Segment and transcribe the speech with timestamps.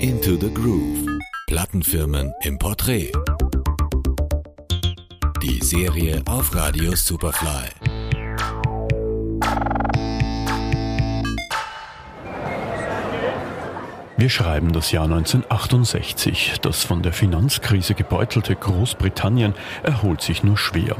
[0.00, 1.06] Into the Groove.
[1.46, 3.12] Plattenfirmen im Porträt.
[5.42, 7.79] Die Serie auf Radio Superfly.
[14.20, 16.56] Wir schreiben das Jahr 1968.
[16.60, 20.94] Das von der Finanzkrise gebeutelte Großbritannien erholt sich nur schwer.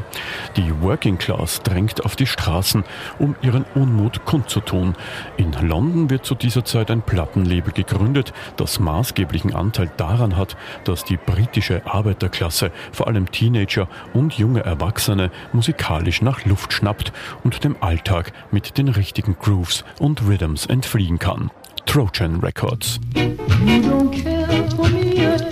[0.56, 2.82] Die Working Class drängt auf die Straßen,
[3.18, 4.94] um ihren Unmut kundzutun.
[5.36, 11.04] In London wird zu dieser Zeit ein Plattenlabel gegründet, das maßgeblichen Anteil daran hat, dass
[11.04, 17.12] die britische Arbeiterklasse, vor allem Teenager und junge Erwachsene, musikalisch nach Luft schnappt
[17.44, 21.50] und dem Alltag mit den richtigen Grooves und Rhythms entfliehen kann.
[21.90, 23.00] Trojan Records.
[23.16, 25.50] You don't care for me at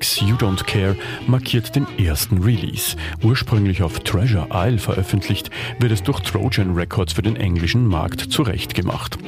[0.00, 2.96] Technics You Don't Care markiert den ersten Release.
[3.22, 9.18] Ursprünglich auf Treasure Isle veröffentlicht, wird es durch Trojan Records für den englischen Markt zurechtgemacht.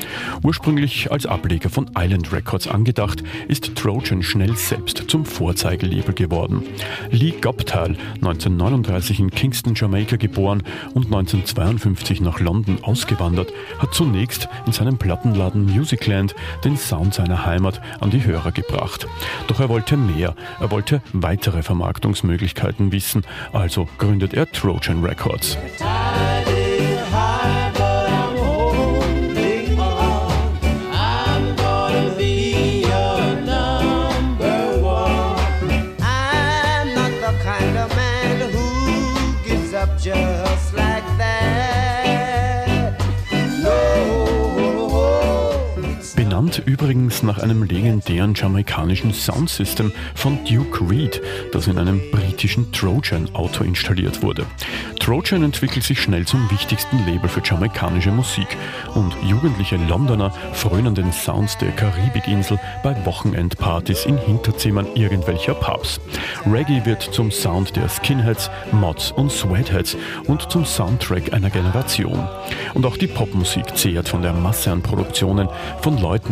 [0.43, 6.63] Ursprünglich als Ableger von Island Records angedacht, ist Trojan schnell selbst zum Vorzeigelabel geworden.
[7.11, 10.63] Lee Goptal, 1939 in Kingston, Jamaika geboren
[10.95, 16.35] und 1952 nach London ausgewandert, hat zunächst in seinem Plattenladen Musicland
[16.65, 19.07] den Sound seiner Heimat an die Hörer gebracht.
[19.49, 25.59] Doch er wollte mehr, er wollte weitere Vermarktungsmöglichkeiten wissen, also gründet er Trojan Records.
[40.05, 41.42] Just like that.
[46.43, 51.23] Benannt übrigens nach einem legendären jamaikanischen Soundsystem von Duke Reed,
[51.53, 54.45] das in einem britischen Trojan-Auto installiert wurde.
[54.99, 58.49] Trojan entwickelt sich schnell zum wichtigsten Label für jamaikanische Musik
[58.97, 66.01] und jugendliche Londoner frönen den Sounds der Karibikinsel bei Wochenendpartys in Hinterzimmern irgendwelcher Pubs.
[66.45, 69.97] Reggae wird zum Sound der Skinheads, Mods und Sweatheads
[70.27, 72.29] und zum Soundtrack einer Generation.
[72.75, 75.49] Und auch die Popmusik zehrt von der Masse an Produktionen
[75.83, 76.32] von Leuten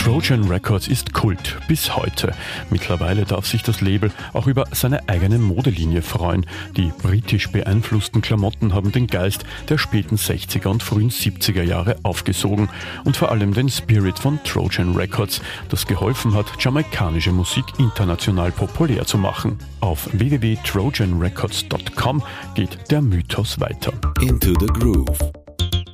[0.00, 2.32] Trojan Records ist Kult bis heute.
[2.70, 6.46] Mittlerweile darf sich das Label auch über seine eigene Modelinie freuen.
[6.74, 12.70] Die britisch beeinflussten Klamotten haben den Geist der späten 60er und frühen 70er Jahre aufgesogen
[13.04, 19.04] und vor allem den Spirit von Trojan Records, das geholfen hat, jamaikanische Musik international populär
[19.04, 19.58] zu machen.
[19.80, 22.22] Auf www.trojanrecords.com
[22.54, 23.92] geht der Mythos weiter.
[24.22, 25.30] Into the Groove.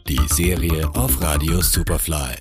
[0.08, 2.36] Die Serie auf Radio Superfly.